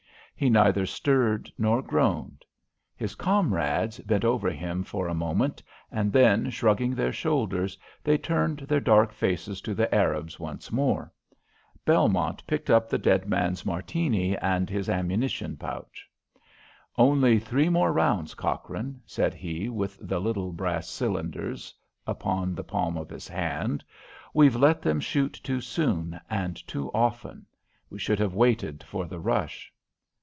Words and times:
He 0.33 0.49
neither 0.49 0.87
stirred 0.87 1.51
nor 1.55 1.83
groaned. 1.83 2.45
His 2.95 3.13
comrades 3.13 3.99
bent 3.99 4.25
over 4.25 4.49
him 4.49 4.83
for 4.83 5.07
a 5.07 5.13
moment, 5.13 5.61
and 5.91 6.11
then, 6.11 6.49
shrugging 6.49 6.95
their 6.95 7.11
shoulders, 7.13 7.77
they 8.03 8.17
turned 8.17 8.61
their 8.61 8.79
dark 8.79 9.11
faces 9.13 9.61
to 9.61 9.75
the 9.75 9.93
Arabs 9.93 10.39
once 10.39 10.71
more. 10.71 11.13
Belmont 11.85 12.41
picked 12.47 12.71
up 12.71 12.89
the 12.89 12.97
dead 12.97 13.29
man's 13.29 13.67
Martini 13.67 14.35
and 14.37 14.67
his 14.67 14.89
ammunition 14.89 15.57
pouch. 15.57 16.09
"Only 16.97 17.37
three 17.37 17.69
more 17.69 17.93
rounds, 17.93 18.33
Cochrane," 18.33 18.99
said 19.05 19.35
he, 19.35 19.69
with 19.69 19.95
the 20.01 20.19
little 20.19 20.53
brass 20.53 20.89
cylinders 20.89 21.71
upon 22.07 22.55
the 22.55 22.63
palm 22.63 22.97
of 22.97 23.11
his 23.11 23.27
hand. 23.27 23.83
"We've 24.33 24.55
let 24.55 24.81
them 24.81 25.01
shoot 25.01 25.33
too 25.43 25.61
soon, 25.61 26.19
and 26.31 26.55
too 26.67 26.89
often. 26.95 27.45
We 27.91 27.99
should 27.99 28.17
have 28.17 28.33
waited 28.33 28.81
for 28.83 29.05
the 29.05 29.19
rush." 29.19 29.71